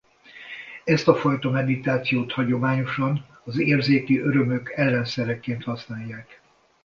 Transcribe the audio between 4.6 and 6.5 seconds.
ellenszereként használják.